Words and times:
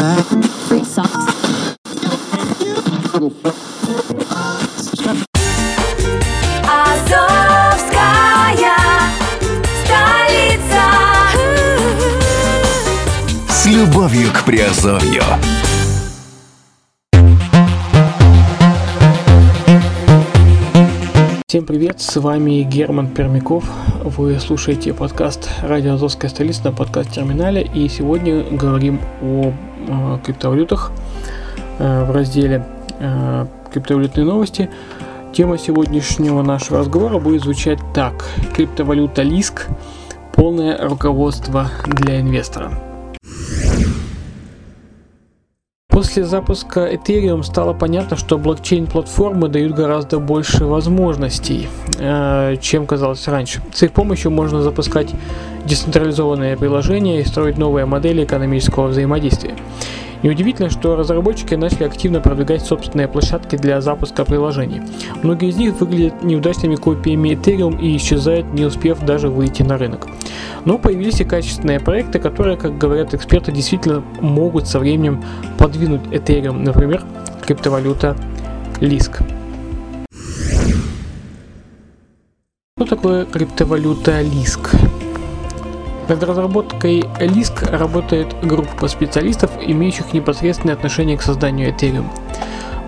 Free 0.00 0.82
socks. 0.82 1.76
Азовская 6.64 7.98
столица. 9.84 10.82
С 13.46 13.66
любовью 13.66 14.32
к 14.32 14.44
Приазовью. 14.44 15.22
Всем 21.46 21.66
привет, 21.66 22.00
с 22.00 22.16
вами 22.18 22.62
Герман 22.62 23.08
Пермяков. 23.08 23.64
Вы 24.02 24.40
слушаете 24.40 24.94
подкаст 24.94 25.50
«Радио 25.62 25.94
Азовская 25.94 26.30
столица» 26.30 26.64
на 26.66 26.72
подкаст-терминале. 26.72 27.68
И 27.74 27.86
сегодня 27.88 28.44
говорим 28.44 28.98
о 29.20 29.52
криптовалютах 30.24 30.92
э, 31.78 32.04
в 32.04 32.10
разделе 32.10 32.66
э, 32.98 33.46
«Криптовалютные 33.72 34.24
новости». 34.24 34.70
Тема 35.32 35.58
сегодняшнего 35.58 36.42
нашего 36.42 36.80
разговора 36.80 37.18
будет 37.18 37.42
звучать 37.42 37.78
так. 37.94 38.24
Криптовалюта 38.54 39.22
Лиск. 39.22 39.68
Полное 40.34 40.76
руководство 40.88 41.70
для 41.86 42.20
инвестора. 42.20 42.89
После 46.00 46.24
запуска 46.24 46.90
Ethereum 46.90 47.42
стало 47.42 47.74
понятно, 47.74 48.16
что 48.16 48.38
блокчейн-платформы 48.38 49.48
дают 49.48 49.74
гораздо 49.74 50.18
больше 50.18 50.64
возможностей, 50.64 51.68
э, 51.98 52.56
чем 52.58 52.86
казалось 52.86 53.28
раньше. 53.28 53.60
С 53.74 53.82
их 53.82 53.92
помощью 53.92 54.30
можно 54.30 54.62
запускать 54.62 55.10
децентрализованные 55.66 56.56
приложения 56.56 57.20
и 57.20 57.24
строить 57.24 57.58
новые 57.58 57.84
модели 57.84 58.24
экономического 58.24 58.86
взаимодействия. 58.86 59.56
Неудивительно, 60.22 60.68
что 60.68 60.96
разработчики 60.96 61.54
начали 61.54 61.84
активно 61.84 62.20
продвигать 62.20 62.62
собственные 62.62 63.08
площадки 63.08 63.56
для 63.56 63.80
запуска 63.80 64.24
приложений. 64.24 64.82
Многие 65.22 65.48
из 65.48 65.56
них 65.56 65.80
выглядят 65.80 66.22
неудачными 66.22 66.76
копиями 66.76 67.30
Ethereum 67.30 67.80
и 67.80 67.96
исчезают, 67.96 68.52
не 68.52 68.64
успев 68.64 69.00
даже 69.00 69.28
выйти 69.28 69.62
на 69.62 69.78
рынок. 69.78 70.06
Но 70.66 70.76
появились 70.76 71.20
и 71.20 71.24
качественные 71.24 71.80
проекты, 71.80 72.18
которые, 72.18 72.58
как 72.58 72.76
говорят 72.76 73.14
эксперты, 73.14 73.50
действительно 73.50 74.02
могут 74.20 74.68
со 74.68 74.78
временем 74.78 75.24
подвинуть 75.58 76.02
Ethereum, 76.10 76.58
например, 76.58 77.02
криптовалюта 77.40 78.14
Lisk. 78.80 79.22
Что 82.76 82.86
такое 82.86 83.24
криптовалюта 83.24 84.20
Lisk? 84.20 84.99
Над 86.10 86.24
разработкой 86.24 87.04
Lisk 87.20 87.70
работает 87.70 88.34
группа 88.42 88.88
специалистов, 88.88 89.52
имеющих 89.64 90.12
непосредственное 90.12 90.74
отношение 90.74 91.16
к 91.16 91.22
созданию 91.22 91.70
Ethereum. 91.70 92.04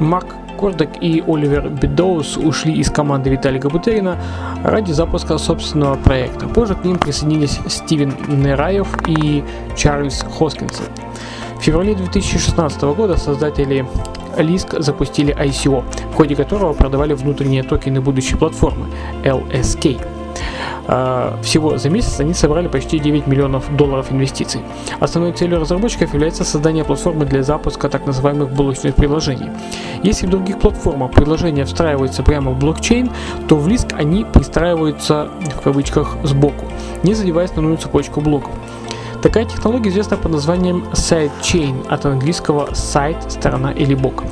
Марк 0.00 0.34
Кордок 0.58 0.88
и 1.00 1.22
Оливер 1.24 1.68
Бедоус 1.68 2.36
ушли 2.36 2.72
из 2.72 2.90
команды 2.90 3.30
Виталика 3.30 3.70
Бутерина 3.70 4.18
ради 4.64 4.90
запуска 4.90 5.38
собственного 5.38 5.94
проекта. 5.94 6.48
Позже 6.48 6.74
к 6.74 6.84
ним 6.84 6.98
присоединились 6.98 7.60
Стивен 7.68 8.12
Нераев 8.26 8.88
и 9.06 9.44
Чарльз 9.76 10.24
Хоскинсон. 10.36 10.86
В 11.60 11.62
феврале 11.62 11.94
2016 11.94 12.82
года 12.82 13.16
создатели 13.16 13.86
Lisk 14.36 14.82
запустили 14.82 15.32
ICO, 15.32 15.84
в 16.12 16.16
ходе 16.16 16.34
которого 16.34 16.72
продавали 16.72 17.14
внутренние 17.14 17.62
токены 17.62 18.00
будущей 18.00 18.34
платформы 18.34 18.86
LSK. 19.22 20.21
А, 20.86 21.38
Всего 21.42 21.78
за 21.78 21.90
месяц 21.90 22.20
они 22.20 22.34
собрали 22.34 22.68
почти 22.68 22.98
9 22.98 23.26
миллионов 23.26 23.74
долларов 23.76 24.10
инвестиций. 24.12 24.60
Основной 25.00 25.32
целью 25.32 25.60
разработчиков 25.60 26.12
является 26.12 26.44
создание 26.44 26.84
платформы 26.84 27.24
для 27.24 27.42
запуска 27.42 27.88
так 27.88 28.06
называемых 28.06 28.52
блочных 28.52 28.94
приложений. 28.94 29.50
Если 30.02 30.26
в 30.26 30.30
других 30.30 30.58
платформах 30.58 31.12
приложения 31.12 31.64
встраиваются 31.64 32.22
прямо 32.22 32.50
в 32.52 32.58
блокчейн, 32.58 33.10
то 33.48 33.56
в 33.56 33.68
Lisk 33.68 33.94
они 33.96 34.24
пристраиваются 34.24 35.28
в 35.56 35.60
кавычках 35.60 36.16
сбоку, 36.24 36.66
не 37.02 37.14
задевая 37.14 37.46
основную 37.46 37.76
цепочку 37.76 38.20
блоков. 38.20 38.52
Такая 39.22 39.44
технология 39.44 39.88
известна 39.90 40.16
под 40.16 40.32
названием 40.32 40.84
sidechain, 40.94 41.86
от 41.88 42.04
английского 42.04 42.70
side– 42.72 43.28
сторона 43.30 43.70
или 43.70 43.94
бок. 43.94 44.24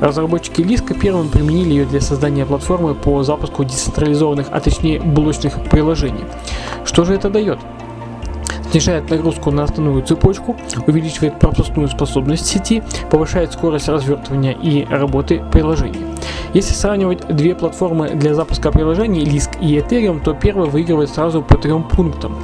Разработчики 0.00 0.60
Лиска 0.60 0.94
первым 0.94 1.30
применили 1.30 1.70
ее 1.70 1.84
для 1.84 2.00
создания 2.00 2.46
платформы 2.46 2.94
по 2.94 3.24
запуску 3.24 3.64
децентрализованных, 3.64 4.46
а 4.52 4.60
точнее 4.60 5.00
блочных 5.00 5.60
приложений. 5.64 6.24
Что 6.84 7.04
же 7.04 7.14
это 7.14 7.28
дает? 7.28 7.58
снижает 8.70 9.08
нагрузку 9.08 9.50
на 9.50 9.62
основную 9.62 10.02
цепочку, 10.02 10.56
увеличивает 10.86 11.38
пропускную 11.38 11.88
способность 11.88 12.46
сети, 12.46 12.82
повышает 13.10 13.52
скорость 13.52 13.88
развертывания 13.88 14.52
и 14.52 14.84
работы 14.84 15.42
приложений. 15.50 16.00
Если 16.52 16.74
сравнивать 16.74 17.26
две 17.28 17.54
платформы 17.54 18.10
для 18.10 18.34
запуска 18.34 18.70
приложений, 18.70 19.24
Lisk 19.24 19.58
и 19.60 19.78
Ethereum, 19.78 20.20
то 20.22 20.34
первая 20.34 20.68
выигрывает 20.68 21.08
сразу 21.08 21.42
по 21.42 21.56
трем 21.56 21.84
пунктам. 21.84 22.36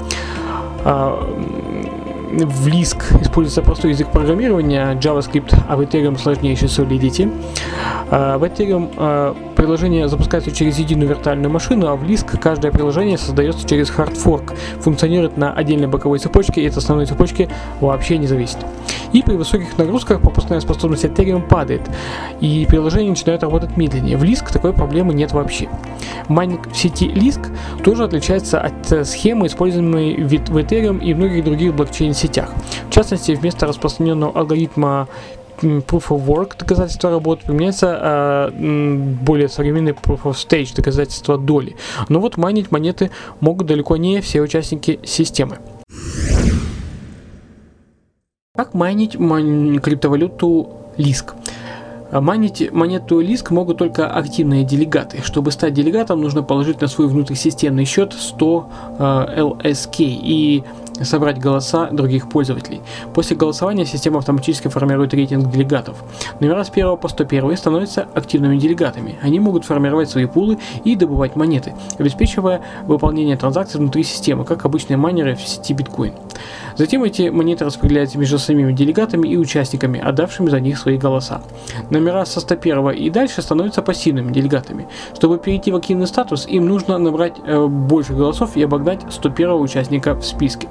В 2.33 2.67
Lisk 2.67 3.21
используется 3.21 3.61
простой 3.61 3.91
язык 3.91 4.09
программирования 4.11 4.95
JavaScript, 4.95 5.55
а 5.69 5.77
в 5.77 5.83
Ethereum 5.83 6.19
сложнейший 6.19 6.69
Solidity. 6.69 7.31
А, 8.11 8.39
В 8.39 8.45
Ethereum 8.45 8.91
а, 8.97 9.37
приложение 9.55 10.09
запускается 10.09 10.51
через 10.51 10.79
единую 10.79 11.09
виртуальную 11.09 11.51
машину, 11.51 11.87
а 11.89 11.97
в 11.97 12.05
Lisk 12.05 12.39
каждое 12.39 12.71
приложение 12.71 13.19
создается 13.19 13.67
через 13.69 13.91
fork, 13.91 14.55
функционирует 14.81 15.37
на 15.37 15.53
отдельной 15.53 15.89
боковой 15.89 16.19
цепочке 16.19 16.63
и 16.63 16.69
от 16.69 16.77
основной 16.77 17.07
цепочки 17.07 17.49
вообще 17.81 18.19
не 18.19 18.27
зависит. 18.27 18.59
И 19.13 19.23
при 19.23 19.37
высоких 19.37 19.77
нагрузках 19.77 20.23
пропускная 20.23 20.61
способность 20.61 21.05
Ethereum 21.05 21.47
падает, 21.47 21.83
и 22.41 22.67
приложение 22.69 23.11
начинает 23.11 23.43
работать 23.43 23.77
медленнее. 23.77 24.17
В 24.17 24.25
Lisk 24.25 24.53
такой 24.53 24.73
проблемы 24.73 25.13
нет 25.13 25.33
вообще. 25.33 25.69
Майнинг 26.29 26.71
в 26.71 26.77
сети 26.77 27.07
Lisk 27.07 27.55
тоже 27.85 28.05
отличается 28.05 28.61
от 28.61 28.91
э, 28.91 29.05
схемы, 29.05 29.47
используемой 29.47 30.23
в 30.23 30.33
Ethereum 30.33 31.03
и 31.03 31.15
многих 31.15 31.45
других 31.45 31.75
блокчейн-сетях. 31.75 32.51
В 32.89 32.93
частности, 32.93 33.33
вместо 33.33 33.67
распространенного 33.67 34.33
алгоритма 34.39 35.09
Proof 35.63 36.09
of 36.09 36.27
Work 36.27 36.59
доказательства 36.59 37.11
работы 37.11 37.47
применяется 37.47 37.97
а, 38.01 38.51
м, 38.51 39.15
более 39.23 39.49
современный 39.49 39.93
Proof 39.93 40.23
of 40.23 40.33
Stage 40.33 40.75
доказательства 40.75 41.39
доли. 41.39 41.77
Но 42.09 42.21
вот 42.21 42.37
майнить 42.37 42.71
монеты 42.71 43.11
могут 43.41 43.67
далеко 43.67 43.97
не 43.97 44.21
все 44.21 44.41
участники 44.41 45.01
системы. 45.05 45.59
Как 48.55 48.75
майнить 48.75 49.19
мон- 49.19 49.79
криптовалюту 49.81 50.69
Lisk? 50.99 51.33
А 52.11 52.21
Майнить 52.21 52.71
монету 52.71 53.23
Lisk 53.23 53.51
могут 53.55 53.79
только 53.79 54.07
активные 54.07 54.65
делегаты. 54.65 55.23
Чтобы 55.25 55.51
стать 55.51 55.73
делегатом, 55.73 56.21
нужно 56.21 56.43
положить 56.43 56.83
на 56.83 56.87
свой 56.89 57.09
внутрисистемный 57.09 57.87
счет 57.87 58.13
100 58.13 58.71
э, 58.99 59.03
LSK 59.39 59.95
и 60.01 60.63
собрать 61.01 61.39
голоса 61.39 61.89
других 61.91 62.29
пользователей. 62.29 62.83
После 63.15 63.37
голосования 63.37 63.87
система 63.87 64.19
автоматически 64.19 64.69
формирует 64.69 65.15
рейтинг 65.15 65.51
делегатов. 65.51 66.03
Номера 66.41 66.65
с 66.65 66.71
1 66.71 66.97
по 66.97 67.09
101 67.09 67.57
становятся 67.57 68.09
активными 68.15 68.57
делегатами. 68.59 69.17
Они 69.23 69.41
могут 69.41 69.65
формировать 69.65 70.11
свои 70.11 70.27
пулы 70.27 70.59
и 70.85 70.97
добывать 70.97 71.37
монеты, 71.37 71.75
обеспечивая 71.99 72.63
выполнение 72.87 73.37
транзакций 73.37 73.81
внутри 73.81 74.05
системы, 74.05 74.45
как 74.45 74.65
обычные 74.65 74.97
майнеры 74.97 75.35
в 75.35 75.41
сети 75.41 75.73
биткоин. 75.73 76.15
Затем 76.77 77.05
эти 77.05 77.29
монеты 77.29 77.65
распределяются 77.65 78.19
между 78.19 78.39
самими 78.39 78.73
делегатами 78.73 79.29
и 79.29 79.37
участниками, 79.37 80.01
отдавшими 80.01 80.49
за 80.49 80.61
них 80.61 80.79
свои 80.79 80.99
голоса. 80.99 81.43
Номера 81.91 82.25
со 82.25 82.41
101 82.41 82.91
и 82.91 83.11
дальше 83.11 83.43
становятся 83.43 83.83
пассивными 83.83 84.33
делегатами. 84.33 84.89
Чтобы 85.15 85.39
перейти 85.39 85.71
в 85.71 85.77
активный 85.77 86.07
статус, 86.07 86.47
им 86.47 86.67
нужно 86.67 86.99
набрать 86.99 87.35
э, 87.45 87.67
больше 87.67 88.15
голосов 88.15 88.57
и 88.57 88.63
обогнать 88.63 89.01
101 89.11 89.53
участника 89.53 90.15
в 90.15 90.25
списке. 90.25 90.69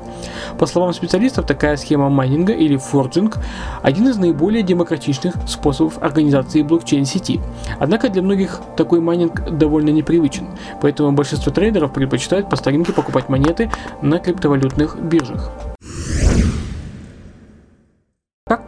По 0.57 0.65
словам 0.65 0.93
специалистов, 0.93 1.45
такая 1.45 1.77
схема 1.77 2.09
майнинга 2.09 2.53
или 2.53 2.77
форджинг– 2.77 3.37
один 3.81 4.07
из 4.07 4.17
наиболее 4.17 4.63
демократичных 4.63 5.35
способов 5.47 6.01
организации 6.01 6.61
блокчейн-сети. 6.61 7.41
Однако 7.79 8.09
для 8.09 8.21
многих 8.21 8.61
такой 8.77 8.99
майнинг 8.99 9.49
довольно 9.49 9.89
непривычен, 9.89 10.47
поэтому 10.81 11.11
большинство 11.11 11.51
трейдеров 11.51 11.93
предпочитают 11.93 12.49
по 12.49 12.55
старинке 12.55 12.93
покупать 12.93 13.29
монеты 13.29 13.71
на 14.01 14.19
криптовалютных 14.19 14.99
биржах. 14.99 15.51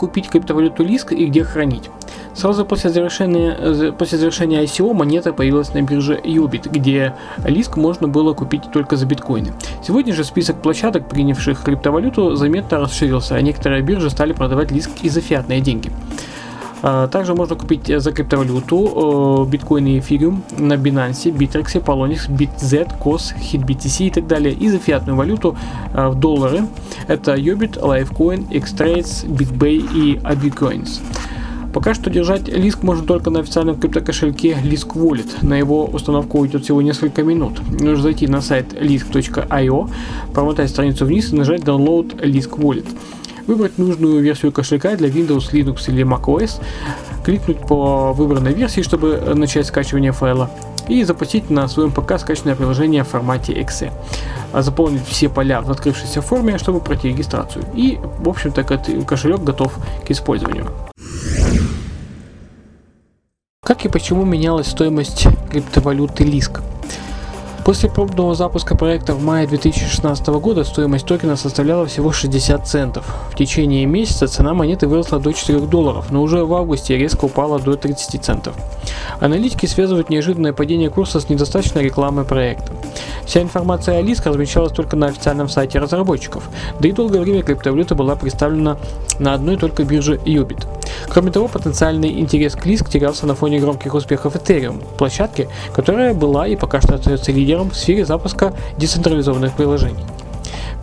Купить 0.04 0.28
криптовалюту 0.28 0.84
Lisk 0.84 1.16
и 1.16 1.28
где 1.28 1.46
хранить? 1.46 1.90
Сразу 2.36 2.66
после 2.66 2.90
завершения, 2.90 3.56
э, 3.58 3.92
после 3.98 4.18
завершения 4.18 4.62
ICO 4.62 4.94
монета 4.94 5.32
появилась 5.32 5.74
на 5.74 5.82
бирже 5.82 6.20
YoBit, 6.22 6.70
где 6.70 7.14
Lisk 7.38 7.80
можно 7.80 8.10
было 8.10 8.34
купить 8.34 8.64
только 8.74 8.98
за 8.98 9.06
биткоины. 9.06 9.54
Сегодня 9.82 10.14
же 10.14 10.26
список 10.26 10.62
площадок, 10.62 11.08
принявших 11.08 11.64
криптовалюту, 11.64 12.36
заметно 12.36 12.80
расширился, 12.80 13.36
а 13.36 13.42
некоторые 13.42 13.82
биржи 13.82 14.10
стали 14.10 14.34
продавать 14.34 14.72
Lisk 14.72 14.90
и 15.04 15.08
за 15.08 15.22
фиатные 15.22 15.62
деньги. 15.62 15.90
А, 16.86 17.08
также 17.08 17.34
можно 17.34 17.56
купить 17.56 17.88
за 17.88 18.12
криптовалюту 18.12 19.48
биткоин 19.50 19.88
и 19.88 20.00
эфириум 20.00 20.44
на 20.58 20.74
Binance, 20.74 21.34
Bittrex, 21.34 21.82
Polonix, 21.82 22.30
BitZ, 22.30 23.00
COS, 23.00 23.34
HitBTC 23.40 24.08
и 24.08 24.10
так 24.12 24.28
далее. 24.28 24.54
И 24.54 24.68
за 24.68 24.80
фиатную 24.80 25.18
валюту 25.18 25.56
в 25.94 26.16
доллары 26.16 26.68
это 27.08 27.36
Yobit, 27.36 27.80
Lifecoin, 27.80 28.50
Xtrades, 28.50 29.26
BitBay 29.26 29.94
и 29.96 30.18
Abicoins. 30.18 31.00
Пока 31.74 31.96
что 31.96 32.12
держать 32.12 32.48
лиск 32.50 32.84
можно 32.84 33.04
только 33.04 33.32
на 33.32 33.40
официальном 33.40 33.80
криптокошельке 33.80 34.52
Lisk 34.64 34.94
Wallet. 34.94 35.44
На 35.44 35.56
его 35.56 35.86
установку 35.86 36.38
уйдет 36.40 36.66
всего 36.66 36.84
несколько 36.84 37.24
минут. 37.24 37.62
Нужно 37.72 38.04
зайти 38.04 38.28
на 38.28 38.42
сайт 38.42 38.74
lisk.io, 38.74 39.90
промотать 40.34 40.70
страницу 40.70 41.06
вниз 41.06 41.34
и 41.34 41.36
нажать 41.36 41.62
Download 41.62 42.16
Lisk 42.22 42.60
Wallet. 42.60 42.86
Выбрать 43.48 43.78
нужную 43.78 44.22
версию 44.22 44.52
кошелька 44.52 44.96
для 44.96 45.10
Windows, 45.10 45.52
Linux 45.52 45.90
или 45.90 46.06
macOS, 46.06 46.62
кликнуть 47.26 47.60
по 47.60 48.14
выбранной 48.14 48.54
версии, 48.54 48.82
чтобы 48.82 49.18
начать 49.36 49.68
скачивание 49.68 50.12
файла, 50.14 50.50
и 50.88 51.04
запустить 51.04 51.50
на 51.50 51.68
своем 51.68 51.92
ПК 51.92 52.20
скачанное 52.20 52.56
приложение 52.56 53.04
в 53.04 53.10
формате 53.10 53.54
.exe. 53.54 53.92
А 54.52 54.62
заполнить 54.62 55.06
все 55.08 55.30
поля 55.30 55.62
в 55.62 55.72
открывшейся 55.72 56.22
форме, 56.22 56.58
чтобы 56.58 56.80
пройти 56.80 57.10
регистрацию. 57.10 57.66
И, 57.74 57.98
в 58.20 58.30
общем-то, 58.30 58.64
кошелек 58.64 59.42
готов 59.42 59.74
к 60.06 60.12
использованию. 60.12 60.72
Как 63.64 63.86
и 63.86 63.90
почему 63.90 64.26
менялась 64.26 64.68
стоимость 64.68 65.28
криптовалюты 65.50 66.24
Лиск? 66.24 66.62
После 67.66 67.90
пробного 67.90 68.36
запуска 68.36 68.76
проекта 68.76 69.14
в 69.14 69.24
мае 69.24 69.48
2016 69.48 70.28
года 70.28 70.66
стоимость 70.66 71.06
токена 71.06 71.38
составляла 71.38 71.86
всего 71.86 72.12
60 72.12 72.68
центов. 72.68 73.06
В 73.32 73.36
течение 73.38 73.86
месяца 73.86 74.28
цена 74.28 74.54
монеты 74.54 74.86
выросла 74.86 75.20
до 75.20 75.32
4 75.32 75.60
долларов, 75.62 76.12
но 76.12 76.22
уже 76.22 76.44
в 76.44 76.54
августе 76.54 76.98
резко 76.98 77.24
упала 77.26 77.60
до 77.60 77.78
30 77.78 78.22
центов. 78.22 78.56
Аналитики 79.22 79.66
связывают 79.66 80.10
неожиданное 80.10 80.52
падение 80.52 80.90
курса 80.90 81.22
с 81.22 81.30
недостаточной 81.30 81.84
рекламой 81.84 82.26
проекта. 82.26 82.74
Вся 83.26 83.42
информация 83.42 83.98
о 83.98 84.02
Лиск 84.02 84.26
размещалась 84.26 84.72
только 84.72 84.96
на 84.96 85.08
официальном 85.08 85.50
сайте 85.50 85.80
разработчиков, 85.80 86.50
да 86.80 86.88
и 86.88 86.92
долгое 86.92 87.22
время 87.22 87.44
криптовалюта 87.44 87.96
была 87.96 88.16
представлена 88.16 88.78
на 89.20 89.34
одной 89.34 89.58
только 89.58 89.84
бирже 89.84 90.16
Ubit. 90.26 90.66
Кроме 91.10 91.32
того, 91.32 91.48
потенциальный 91.48 92.20
интерес 92.20 92.56
к 92.56 92.66
Лиск 92.66 92.90
терялся 92.90 93.26
на 93.26 93.36
фоне 93.36 93.60
громких 93.60 93.94
успехов 93.94 94.36
Ethereum, 94.36 94.84
площадки, 94.98 95.48
которая 95.74 96.14
была 96.14 96.48
и 96.48 96.56
пока 96.56 96.82
что 96.82 96.96
остается 96.96 97.32
лидером 97.32 97.72
в 97.72 97.76
сфере 97.76 98.06
запуска 98.06 98.54
децентрализованных 98.78 99.54
приложений. 99.54 100.04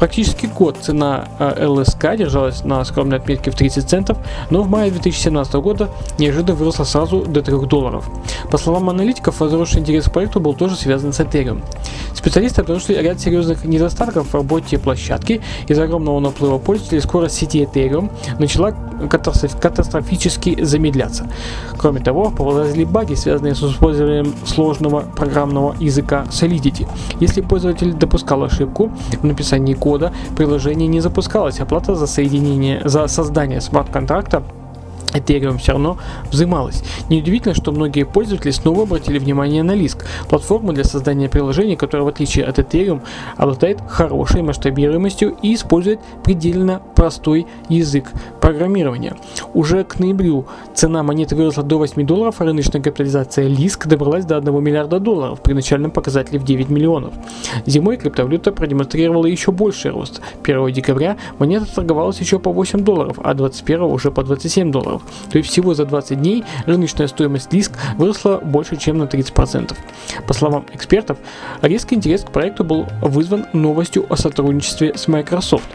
Практически 0.00 0.46
год 0.46 0.78
цена 0.80 1.28
э, 1.38 1.66
ЛСК 1.66 2.16
держалась 2.16 2.64
на 2.64 2.82
скромной 2.86 3.18
отметке 3.18 3.50
в 3.50 3.54
30 3.54 3.86
центов, 3.86 4.16
но 4.48 4.62
в 4.62 4.68
мае 4.70 4.90
2017 4.90 5.52
года 5.56 5.90
неожиданно 6.18 6.54
выросла 6.54 6.84
сразу 6.84 7.20
до 7.20 7.42
3 7.42 7.66
долларов. 7.66 8.08
По 8.50 8.56
словам 8.56 8.88
аналитиков, 8.88 9.40
возросший 9.40 9.80
интерес 9.80 10.06
к 10.06 10.12
проекту 10.12 10.40
был 10.40 10.54
тоже 10.54 10.74
связан 10.76 11.12
с 11.12 11.20
Ethereum. 11.20 11.62
Специалисты 12.14 12.62
обнаружили 12.62 12.96
ряд 12.98 13.20
серьезных 13.20 13.64
недостатков 13.66 14.28
в 14.28 14.34
работе 14.34 14.78
площадки. 14.78 15.42
Из-за 15.68 15.84
огромного 15.84 16.18
наплыва 16.20 16.56
пользователей 16.56 17.02
скорость 17.02 17.36
сети 17.36 17.62
Ethereum 17.62 18.10
начала 18.38 18.74
катастрофически 19.08 20.62
замедляться. 20.62 21.26
Кроме 21.78 22.00
того, 22.00 22.30
повылазили 22.30 22.84
баги, 22.84 23.14
связанные 23.14 23.54
с 23.54 23.62
использованием 23.62 24.34
сложного 24.46 25.00
программного 25.00 25.74
языка 25.80 26.24
Solidity. 26.30 26.86
Если 27.20 27.40
пользователь 27.40 27.94
допускал 27.94 28.44
ошибку 28.44 28.90
в 29.20 29.24
написании 29.24 29.74
кода, 29.74 29.89
приложение 30.36 30.88
не 30.88 31.00
запускалось, 31.00 31.60
оплата 31.60 31.94
за 31.94 32.06
соединение, 32.06 32.82
за 32.84 33.06
создание 33.08 33.60
смарт-контракта 33.60 34.42
Ethereum 35.12 35.58
все 35.58 35.72
равно 35.72 35.98
взималось. 36.30 36.82
Неудивительно, 37.08 37.54
что 37.54 37.72
многие 37.72 38.04
пользователи 38.04 38.50
снова 38.50 38.82
обратили 38.82 39.18
внимание 39.18 39.62
на 39.62 39.72
Lisk, 39.72 40.04
платформу 40.28 40.72
для 40.72 40.84
создания 40.84 41.28
приложений, 41.28 41.76
которая 41.76 42.04
в 42.04 42.08
отличие 42.08 42.44
от 42.44 42.58
Ethereum 42.58 43.00
обладает 43.36 43.80
хорошей 43.88 44.42
масштабируемостью 44.42 45.36
и 45.42 45.54
использует 45.54 46.00
предельно 46.24 46.82
простой 46.94 47.46
язык 47.68 48.12
программирования. 48.40 49.16
Уже 49.54 49.84
к 49.84 49.98
ноябрю 49.98 50.46
цена 50.74 51.02
монеты 51.02 51.36
выросла 51.36 51.62
до 51.62 51.78
8 51.78 52.06
долларов, 52.06 52.36
а 52.38 52.44
рыночная 52.44 52.80
капитализация 52.80 53.48
Lisk 53.48 53.88
добралась 53.88 54.24
до 54.24 54.36
1 54.36 54.62
миллиарда 54.62 55.00
долларов 55.00 55.40
при 55.40 55.52
начальном 55.52 55.90
показателе 55.90 56.38
в 56.38 56.44
9 56.44 56.70
миллионов. 56.70 57.12
Зимой 57.66 57.96
криптовалюта 57.96 58.52
продемонстрировала 58.52 59.26
еще 59.26 59.52
больший 59.52 59.90
рост. 59.90 60.20
1 60.42 60.72
декабря 60.72 61.16
монета 61.38 61.66
торговалась 61.74 62.20
еще 62.20 62.38
по 62.38 62.52
8 62.52 62.80
долларов, 62.80 63.18
а 63.22 63.34
21 63.34 63.82
уже 63.82 64.10
по 64.10 64.22
27 64.22 64.70
долларов 64.70 64.99
долларов. 65.00 65.30
То 65.30 65.38
есть 65.38 65.50
всего 65.50 65.74
за 65.74 65.84
20 65.84 66.18
дней 66.18 66.44
рыночная 66.66 67.08
стоимость 67.08 67.50
диск 67.50 67.72
выросла 67.96 68.38
больше, 68.38 68.76
чем 68.76 68.98
на 68.98 69.04
30%. 69.04 69.76
По 70.26 70.34
словам 70.34 70.66
экспертов, 70.72 71.18
резкий 71.62 71.94
интерес 71.94 72.22
к 72.22 72.30
проекту 72.30 72.64
был 72.64 72.86
вызван 73.00 73.46
новостью 73.52 74.06
о 74.08 74.16
сотрудничестве 74.16 74.92
с 74.96 75.08
Microsoft. 75.08 75.68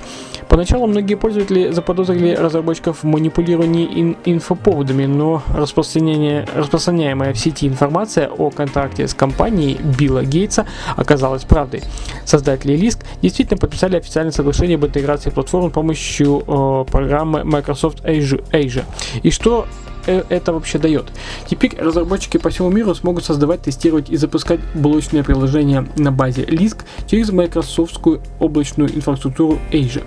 Поначалу 0.48 0.86
многие 0.88 1.16
пользователи 1.16 1.72
заподозрили 1.72 2.36
разработчиков 2.36 3.00
в 3.02 3.04
манипулировании 3.04 3.88
ин- 3.88 4.18
инфоповодами, 4.26 5.06
но 5.06 5.42
распространение, 5.56 6.48
распространяемая 6.56 7.34
в 7.34 7.38
сети 7.40 7.68
информация 7.68 8.30
о 8.30 8.52
контракте 8.52 9.08
с 9.08 9.14
компанией 9.14 9.80
Билла 9.98 10.24
Гейтса 10.24 10.68
оказалась 10.96 11.44
правдой. 11.44 11.82
Создатели 12.26 12.78
Lisk 12.78 13.04
действительно 13.22 13.58
подписали 13.58 13.98
официальное 13.98 14.32
соглашение 14.32 14.76
об 14.76 14.86
интеграции 14.86 15.30
платформ 15.32 15.72
с 15.72 15.74
помощью 15.74 16.44
э, 16.46 16.86
программы 16.92 17.44
Microsoft 17.44 18.04
Azure. 18.06 18.84
И 19.24 19.32
что 19.32 19.68
э, 20.08 20.24
это 20.30 20.54
вообще 20.54 20.78
дает. 20.78 21.12
Теперь 21.48 21.76
разработчики 21.78 22.38
по 22.38 22.50
всему 22.50 22.70
миру 22.70 22.96
смогут 22.96 23.26
создавать, 23.26 23.62
тестировать 23.62 24.10
и 24.10 24.18
запускать 24.18 24.60
блочные 24.74 25.24
приложения 25.24 25.88
на 25.98 26.12
базе 26.12 26.44
Lisk 26.44 26.84
через 27.08 27.32
майкрософтскую 27.32 28.22
облачную 28.40 28.96
инфраструктуру 28.96 29.60
Azure. 29.72 30.06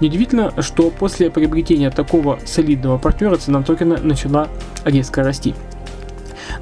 Неудивительно, 0.00 0.52
что 0.62 0.90
после 0.90 1.30
приобретения 1.30 1.90
такого 1.90 2.38
солидного 2.44 2.98
партнера 2.98 3.36
цена 3.36 3.62
токена 3.62 3.98
начала 4.02 4.48
резко 4.84 5.22
расти. 5.22 5.54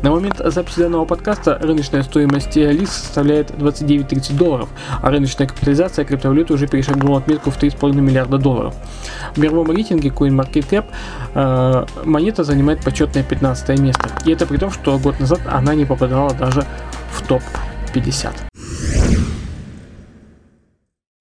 На 0.04 0.10
момент 0.10 0.38
записи 0.44 0.80
данного 0.80 1.06
подкаста 1.06 1.58
рыночная 1.62 2.02
стоимость 2.02 2.54
ЛИС 2.56 2.90
составляет 2.90 3.52
29-30 3.52 4.36
долларов, 4.36 4.68
а 5.00 5.10
рыночная 5.10 5.46
капитализация 5.46 6.04
криптовалюты 6.04 6.52
уже 6.52 6.66
перешагнула 6.66 7.20
отметку 7.20 7.50
в 7.50 7.56
3,5 7.58 7.94
миллиарда 7.94 8.36
долларов. 8.36 8.74
В 9.34 9.38
мировом 9.38 9.70
рейтинге 9.70 10.10
CoinMarketCap 10.10 10.84
э, 11.34 11.86
монета 12.04 12.44
занимает 12.44 12.84
почетное 12.84 13.22
15 13.22 13.80
место. 13.80 14.10
И 14.26 14.30
это 14.30 14.44
при 14.44 14.58
том, 14.58 14.70
что 14.70 14.98
год 14.98 15.18
назад 15.20 15.40
она 15.46 15.74
не 15.74 15.86
попадала 15.86 16.34
даже 16.34 16.66
в 17.10 17.26
топ-50. 17.26 18.53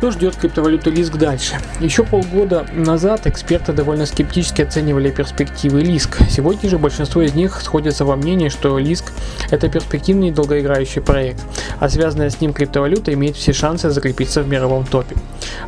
Что 0.03 0.11
ждет 0.11 0.35
криптовалюту 0.35 0.91
Лиск 0.91 1.15
дальше? 1.15 1.55
Еще 1.79 2.03
полгода 2.03 2.65
назад 2.73 3.25
эксперты 3.25 3.71
довольно 3.71 4.05
скептически 4.05 4.61
оценивали 4.61 5.09
перспективы 5.11 5.79
Лиск. 5.79 6.17
Сегодня 6.29 6.69
же 6.69 6.77
большинство 6.77 7.21
из 7.21 7.35
них 7.35 7.61
сходятся 7.61 8.03
во 8.03 8.17
мнении, 8.17 8.49
что 8.49 8.77
Лиск 8.77 9.13
это 9.49 9.69
перспективный 9.69 10.27
и 10.27 10.31
долгоиграющий 10.31 11.01
проект, 11.01 11.39
а 11.79 11.87
связанная 11.87 12.29
с 12.29 12.41
ним 12.41 12.51
криптовалюта 12.51 13.13
имеет 13.13 13.37
все 13.37 13.53
шансы 13.53 13.91
закрепиться 13.91 14.41
в 14.41 14.49
мировом 14.49 14.85
топе. 14.85 15.15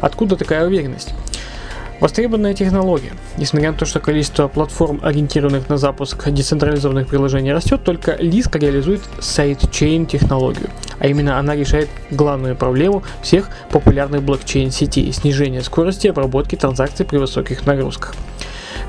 Откуда 0.01 0.35
такая 0.35 0.67
уверенность? 0.67 1.13
Востребованная 2.01 2.53
технология. 2.53 3.13
Несмотря 3.37 3.71
на 3.71 3.77
то, 3.77 3.85
что 3.85 4.01
количество 4.01 4.49
платформ, 4.49 4.99
ориентированных 5.01 5.69
на 5.69 5.77
запуск 5.77 6.29
децентрализованных 6.29 7.07
приложений 7.07 7.53
растет, 7.53 7.85
только 7.85 8.11
Lisk 8.11 8.59
реализует 8.59 8.99
сайт-чейн 9.21 10.05
технологию. 10.05 10.67
А 10.99 11.07
именно 11.07 11.39
она 11.39 11.55
решает 11.55 11.89
главную 12.11 12.55
проблему 12.55 13.03
всех 13.21 13.49
популярных 13.71 14.23
блокчейн-сетей– 14.23 15.11
снижение 15.13 15.61
скорости 15.61 16.07
обработки 16.07 16.55
транзакций 16.55 17.05
при 17.05 17.17
высоких 17.17 17.65
нагрузках. 17.65 18.15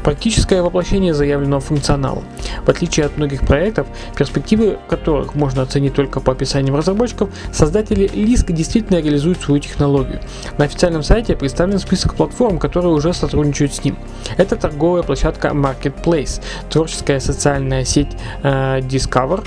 Практическое 0.06 0.62
воплощение 0.62 1.12
заявленного 1.14 1.60
функционала. 1.60 2.22
В 2.64 2.68
отличие 2.68 3.06
от 3.06 3.16
многих 3.16 3.40
проектов, 3.40 3.88
перспективы 4.16 4.78
которых 4.88 5.34
можно 5.34 5.62
оценить 5.62 5.94
только 5.94 6.20
по 6.20 6.30
описаниям 6.30 6.76
разработчиков, 6.76 7.28
создатели 7.52 8.08
Lisk 8.08 8.52
действительно 8.52 8.98
реализуют 8.98 9.40
свою 9.40 9.60
технологию. 9.60 10.20
На 10.58 10.66
официальном 10.66 11.02
сайте 11.02 11.34
представлен 11.34 11.80
список 11.80 12.14
платформ, 12.14 12.60
которые 12.60 12.92
уже 12.92 13.12
сотрудничают 13.12 13.74
с 13.74 13.82
ним. 13.82 13.98
Это 14.36 14.54
торговая 14.54 15.02
площадка 15.02 15.48
Marketplace, 15.48 16.40
творческая 16.70 17.18
социальная 17.18 17.84
сеть 17.84 18.16
э, 18.44 18.78
Discover, 18.82 19.44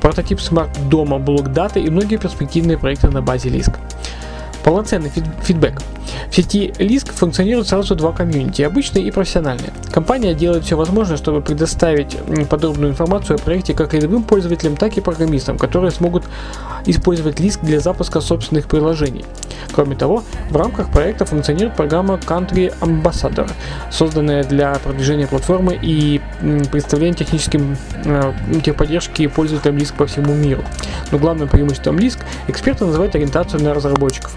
прототип 0.00 0.40
смарт-дома 0.40 1.20
даты 1.20 1.78
и 1.78 1.88
многие 1.88 2.16
перспективные 2.16 2.78
проекты 2.78 3.06
на 3.10 3.22
базе 3.22 3.48
Lisk. 3.48 3.76
Полноценный 4.64 5.10
фид- 5.10 5.24
фидбэк. 5.42 5.80
В 6.30 6.34
сети 6.34 6.72
Lisk 6.78 7.12
функционируют 7.12 7.68
сразу 7.68 7.94
два 7.94 8.12
комьюнити, 8.12 8.62
обычные 8.62 9.04
и 9.04 9.10
профессиональные. 9.10 9.72
Компания 9.92 10.34
делает 10.34 10.64
все 10.64 10.76
возможное, 10.76 11.16
чтобы 11.16 11.40
предоставить 11.40 12.16
подробную 12.48 12.92
информацию 12.92 13.36
о 13.36 13.38
проекте 13.38 13.74
как 13.74 13.94
рядовым 13.94 14.22
пользователям, 14.22 14.76
так 14.76 14.96
и 14.96 15.00
программистам, 15.00 15.58
которые 15.58 15.90
смогут 15.90 16.24
использовать 16.86 17.40
Lisk 17.40 17.60
для 17.62 17.80
запуска 17.80 18.20
собственных 18.20 18.66
приложений. 18.66 19.24
Кроме 19.72 19.94
того, 19.94 20.24
в 20.50 20.56
рамках 20.56 20.90
проекта 20.90 21.24
функционирует 21.24 21.76
программа 21.76 22.14
Country 22.14 22.72
Ambassador, 22.80 23.50
созданная 23.90 24.42
для 24.44 24.74
продвижения 24.74 25.26
платформы 25.26 25.78
и 25.80 26.20
представления 26.72 27.14
техническим 27.14 27.76
э, 28.04 28.32
техподдержки 28.64 29.26
пользователям 29.26 29.76
Lisk 29.76 29.94
по 29.96 30.06
всему 30.06 30.34
миру. 30.34 30.62
Но 31.12 31.18
главным 31.18 31.48
преимуществом 31.48 31.98
Lisk 31.98 32.18
эксперты 32.48 32.84
называют 32.84 33.14
ориентацию 33.14 33.62
на 33.62 33.74
разработчиков. 33.74 34.36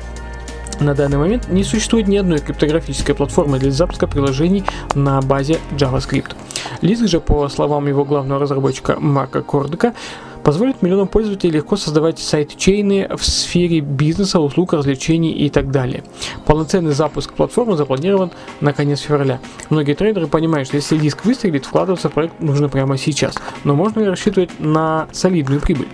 На 0.83 0.93
данный 0.93 1.17
момент 1.17 1.47
не 1.47 1.63
существует 1.63 2.09
ни 2.09 2.17
одной 2.17 2.39
криптографической 2.39 3.15
платформы 3.15 3.57
для 3.57 3.71
запуска 3.71 4.05
приложений 4.05 4.65
на 4.95 5.21
базе 5.21 5.57
JavaScript. 5.77 6.35
Lisk 6.81 7.07
же, 7.07 7.21
по 7.21 7.47
словам 7.47 7.87
его 7.87 8.03
главного 8.03 8.41
разработчика 8.41 8.99
Марка 8.99 9.41
Кордека, 9.41 9.93
позволит 10.43 10.81
миллионам 10.81 11.07
пользователей 11.07 11.53
легко 11.53 11.77
создавать 11.77 12.19
сайт-чейны 12.19 13.15
в 13.15 13.23
сфере 13.23 13.79
бизнеса, 13.79 14.41
услуг, 14.41 14.73
развлечений 14.73 15.31
и 15.31 15.49
так 15.49 15.71
далее. 15.71 16.03
Полноценный 16.45 16.91
запуск 16.91 17.31
платформы 17.33 17.77
запланирован 17.77 18.31
на 18.59 18.73
конец 18.73 18.99
февраля. 18.99 19.39
Многие 19.69 19.93
трейдеры 19.93 20.27
понимают, 20.27 20.67
что 20.67 20.75
если 20.75 20.97
диск 20.97 21.23
выстрелит, 21.23 21.63
вкладываться 21.63 22.09
в 22.09 22.11
проект 22.13 22.41
нужно 22.41 22.67
прямо 22.67 22.97
сейчас. 22.97 23.35
Но 23.63 23.73
можно 23.73 24.01
ли 24.01 24.07
рассчитывать 24.07 24.59
на 24.59 25.07
солидную 25.13 25.61
прибыль? 25.61 25.87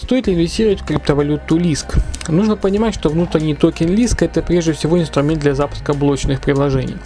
Стоит 0.00 0.28
ли 0.28 0.34
инвестировать 0.34 0.80
в 0.80 0.84
криптовалюту 0.84 1.58
LISK? 1.58 2.00
Нужно 2.28 2.56
понимать, 2.56 2.94
что 2.94 3.08
внутренний 3.08 3.54
токен 3.54 3.88
LISK 3.88 4.24
это 4.24 4.42
прежде 4.42 4.72
всего 4.72 4.98
инструмент 4.98 5.40
для 5.40 5.54
запуска 5.54 5.92
блочных 5.92 6.40
приложений. 6.40 6.96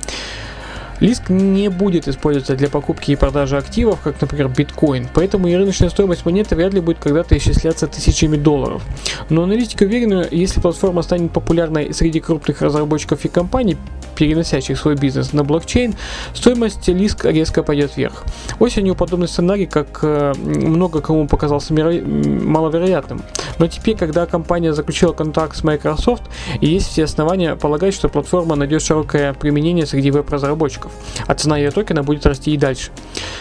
Лиск 1.00 1.30
не 1.30 1.68
будет 1.68 2.08
использоваться 2.08 2.56
для 2.56 2.68
покупки 2.68 3.10
и 3.12 3.16
продажи 3.16 3.56
активов, 3.56 4.00
как, 4.00 4.20
например, 4.20 4.48
биткоин, 4.48 5.08
поэтому 5.12 5.48
и 5.48 5.54
рыночная 5.54 5.90
стоимость 5.90 6.24
монеты 6.24 6.54
вряд 6.56 6.74
ли 6.74 6.80
будет 6.80 6.98
когда-то 6.98 7.36
исчисляться 7.36 7.86
тысячами 7.86 8.36
долларов. 8.36 8.82
Но 9.28 9.42
аналитики 9.42 9.84
уверены, 9.84 10.26
если 10.30 10.60
платформа 10.60 11.02
станет 11.02 11.32
популярной 11.32 11.92
среди 11.92 12.20
крупных 12.20 12.62
разработчиков 12.62 13.24
и 13.24 13.28
компаний, 13.28 13.76
переносящих 14.14 14.78
свой 14.78 14.94
бизнес 14.94 15.32
на 15.32 15.42
блокчейн, 15.42 15.94
стоимость 16.34 16.86
лиск 16.88 17.24
резко 17.24 17.62
пойдет 17.62 17.96
вверх. 17.96 18.24
Осенью 18.58 18.94
подобный 18.94 19.26
сценарий, 19.26 19.66
как 19.66 20.00
э, 20.02 20.34
много 20.36 21.00
кому 21.00 21.26
показался 21.26 21.74
маловероятным. 21.74 23.22
Но 23.58 23.66
теперь, 23.66 23.96
когда 23.96 24.26
компания 24.26 24.72
заключила 24.72 25.12
контракт 25.12 25.56
с 25.56 25.64
Microsoft, 25.64 26.22
есть 26.60 26.88
все 26.88 27.04
основания 27.04 27.56
полагать, 27.56 27.94
что 27.94 28.08
платформа 28.08 28.54
найдет 28.54 28.82
широкое 28.82 29.34
применение 29.34 29.86
среди 29.86 30.10
веб-разработчиков, 30.10 30.91
а 31.26 31.34
цена 31.34 31.56
ее 31.56 31.70
токена 31.70 32.02
будет 32.02 32.26
расти 32.26 32.52
и 32.52 32.56
дальше. 32.56 32.90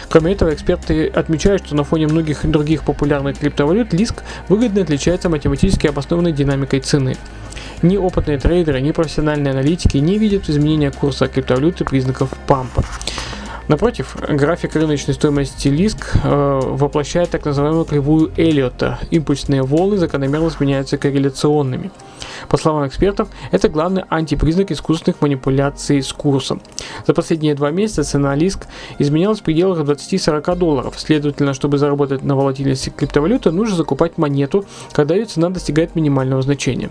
Кроме 0.09 0.33
этого, 0.33 0.53
эксперты 0.53 1.07
отмечают, 1.07 1.65
что 1.65 1.75
на 1.75 1.83
фоне 1.83 2.07
многих 2.07 2.45
других 2.49 2.83
популярных 2.83 3.39
криптовалют 3.39 3.93
Лиск 3.93 4.23
выгодно 4.49 4.81
отличается 4.81 5.29
математически 5.29 5.87
обоснованной 5.87 6.33
динамикой 6.33 6.81
цены. 6.81 7.15
Ни 7.81 7.97
опытные 7.97 8.37
трейдеры, 8.37 8.81
ни 8.81 8.91
профессиональные 8.91 9.51
аналитики 9.51 9.97
не 9.97 10.17
видят 10.17 10.49
изменения 10.49 10.91
курса 10.91 11.27
криптовалюты 11.27 11.83
признаков 11.83 12.29
пампа. 12.47 12.83
Напротив, 13.71 14.17
график 14.27 14.75
рыночной 14.75 15.13
стоимости 15.13 15.69
лиск 15.69 16.17
э, 16.21 16.59
воплощает 16.61 17.29
так 17.29 17.45
называемую 17.45 17.85
кривую 17.85 18.29
Эллиота. 18.35 18.99
Импульсные 19.11 19.61
волны 19.61 19.95
закономерно 19.95 20.49
сменяются 20.49 20.97
корреляционными. 20.97 21.89
По 22.49 22.57
словам 22.57 22.85
экспертов, 22.85 23.29
это 23.49 23.69
главный 23.69 24.03
антипризнак 24.09 24.71
искусственных 24.71 25.21
манипуляций 25.21 26.03
с 26.03 26.11
курсом. 26.11 26.61
За 27.07 27.13
последние 27.13 27.55
два 27.55 27.71
месяца 27.71 28.03
цена 28.03 28.35
лиск 28.35 28.67
изменялась 28.99 29.39
в 29.39 29.43
пределах 29.43 29.79
20-40 29.79 30.57
долларов. 30.57 30.95
Следовательно, 30.97 31.53
чтобы 31.53 31.77
заработать 31.77 32.23
на 32.23 32.35
волатильности 32.35 32.89
криптовалюты, 32.89 33.51
нужно 33.51 33.77
закупать 33.77 34.17
монету, 34.17 34.65
когда 34.91 35.15
ее 35.15 35.23
цена 35.23 35.49
достигает 35.49 35.95
минимального 35.95 36.41
значения. 36.41 36.89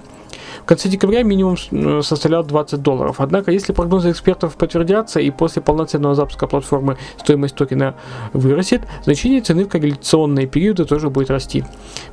В 0.63 0.65
конце 0.65 0.89
декабря 0.89 1.23
минимум 1.23 1.57
э, 1.71 2.03
составлял 2.03 2.45
20 2.45 2.83
долларов. 2.83 3.17
Однако, 3.19 3.51
если 3.51 3.73
прогнозы 3.73 4.11
экспертов 4.11 4.57
подтвердятся 4.57 5.21
и 5.21 5.31
после 5.31 5.63
полноценного 5.63 6.15
запуска 6.15 6.47
платформы 6.47 6.97
стоимость 7.19 7.55
токена 7.55 7.95
вырастет, 8.33 8.83
значение 9.05 9.41
цены 9.41 9.65
в 9.65 9.69
корреляционные 9.69 10.47
периоды 10.47 10.85
тоже 10.85 11.11
будет 11.11 11.31
расти. 11.31 11.65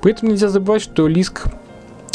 При 0.01 0.12
этом 0.12 0.30
нельзя 0.30 0.50
забывать, 0.50 0.82
что 0.82 1.08
лиск 1.08 1.46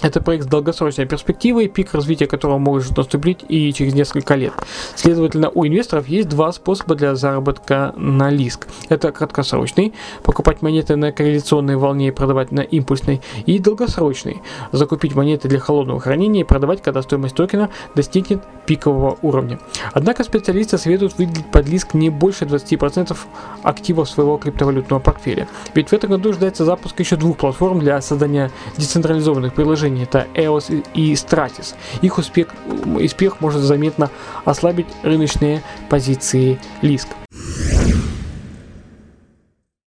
это 0.03 0.21
проект 0.21 0.45
с 0.45 0.47
долгосрочной 0.49 1.07
перспективой, 1.07 1.69
пик 1.69 1.95
развития 1.95 2.27
которого 2.27 2.59
может 2.59 2.97
наступить 2.97 3.45
и 3.49 3.73
через 3.73 3.95
несколько 3.95 4.35
лет. 4.35 4.53
Следовательно, 4.97 5.49
у 5.49 5.65
инвесторов 5.67 6.09
есть 6.09 6.29
два 6.29 6.53
способа 6.53 6.97
для 6.97 7.15
заработка 7.15 7.95
на 7.97 8.29
лиск. 8.29 8.67
Это 8.89 9.13
краткосрочный, 9.13 9.95
покупать 10.25 10.61
монеты 10.61 10.97
на 10.97 11.13
корреляционной 11.13 11.77
волне 11.77 12.09
и 12.09 12.11
продавать 12.11 12.51
на 12.51 12.61
импульсной, 12.61 13.21
и 13.47 13.59
долгосрочный, 13.59 14.43
закупить 14.73 15.15
монеты 15.15 15.49
для 15.49 15.61
холодного 15.61 16.01
хранения 16.01 16.43
и 16.43 16.45
продавать, 16.45 16.83
когда 16.83 17.03
стоимость 17.03 17.37
токена 17.37 17.71
достигнет 17.95 18.43
пикового 18.67 19.19
уровня. 19.23 19.61
Однако 19.93 20.25
специалисты 20.25 20.79
советуют 20.79 21.17
выделить 21.17 21.47
под 21.47 21.69
лиск 21.69 21.95
не 21.95 22.11
больше 22.11 22.45
20% 22.45 23.17
активов 23.63 24.09
своего 24.09 24.37
криптовалютного 24.37 25.01
портфеля. 25.01 25.49
Ведь 25.75 25.91
в 25.91 25.93
этом 25.93 26.11
году 26.11 26.33
ждается 26.33 26.65
запуск 26.65 26.99
еще 26.99 27.17
двух 27.17 27.37
платформ 27.37 27.79
для 27.79 28.01
создания 28.01 28.51
децентрализованных 28.77 29.55
приложений 29.55 29.92
приложений, 29.93 30.03
это 30.05 30.27
EOS 30.35 30.87
и 30.95 31.13
Stratis. 31.15 31.75
Их 32.03 32.19
успех, 32.19 32.49
успех 32.97 33.41
может 33.41 33.63
заметно 33.63 34.11
ослабить 34.45 34.87
рыночные 35.03 35.63
позиции 35.89 36.59
Лиск. 36.83 37.09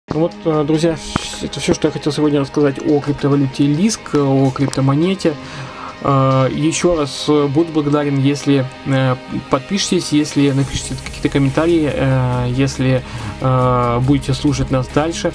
Вот, 0.09 0.33
э, 0.45 0.63
друзья, 0.67 0.95
это 1.41 1.59
все, 1.59 1.73
что 1.73 1.87
я 1.87 1.91
хотел 1.91 2.11
сегодня 2.13 2.39
рассказать 2.39 2.79
о 2.79 2.99
криптовалюте 2.99 3.65
Лиск, 3.65 4.15
о 4.15 4.51
криптомонете. 4.51 5.33
Э, 6.03 6.47
Еще 6.51 6.95
раз 6.95 7.25
э, 7.27 7.47
буду 7.47 7.71
благодарен, 7.71 8.19
если 8.19 8.65
подпишитесь, 9.49 10.11
если 10.11 10.51
напишите 10.51 10.95
какие-то 11.03 11.29
комментарии, 11.29 11.91
если 12.49 13.01
будете 14.05 14.33
слушать 14.33 14.71
нас 14.71 14.87
дальше. 14.87 15.33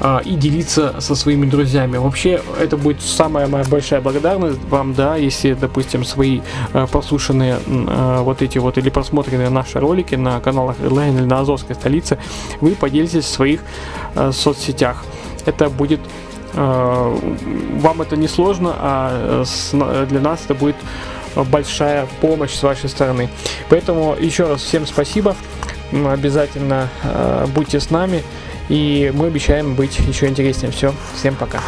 А, 0.00 0.20
и 0.24 0.34
делиться 0.34 0.94
со 1.00 1.16
своими 1.16 1.46
друзьями. 1.46 1.96
Вообще, 1.96 2.40
это 2.60 2.76
будет 2.76 3.02
самая 3.02 3.48
моя 3.48 3.64
большая 3.64 4.00
благодарность 4.00 4.60
вам, 4.68 4.94
да, 4.94 5.16
если, 5.16 5.54
допустим, 5.54 6.04
свои 6.04 6.40
а, 6.72 6.86
прослушанные 6.86 7.58
а, 7.66 8.22
вот 8.22 8.40
эти 8.40 8.58
вот 8.58 8.78
или 8.78 8.90
просмотренные 8.90 9.48
наши 9.48 9.80
ролики 9.80 10.14
на 10.14 10.38
каналах 10.38 10.78
Redline 10.78 11.18
или 11.18 11.24
на 11.24 11.40
Азовской 11.40 11.74
столице, 11.74 12.18
вы 12.60 12.76
поделитесь 12.76 13.24
в 13.24 13.28
своих 13.28 13.60
соцсетях. 14.32 15.04
Это 15.46 15.68
будет 15.68 16.00
вам 16.54 18.00
это 18.00 18.16
не 18.16 18.26
сложно, 18.26 18.74
а 18.78 19.44
для 20.08 20.20
нас 20.20 20.40
это 20.44 20.54
будет 20.54 20.76
большая 21.50 22.08
помощь 22.20 22.54
с 22.54 22.62
вашей 22.62 22.88
стороны. 22.88 23.28
Поэтому 23.68 24.16
еще 24.18 24.46
раз 24.46 24.62
всем 24.62 24.86
спасибо. 24.86 25.36
Обязательно 25.92 26.88
будьте 27.54 27.80
с 27.80 27.90
нами. 27.90 28.24
И 28.68 29.12
мы 29.14 29.26
обещаем 29.26 29.74
быть 29.74 29.98
еще 29.98 30.26
интереснее. 30.26 30.70
Все, 30.72 30.94
всем 31.14 31.34
пока. 31.34 31.60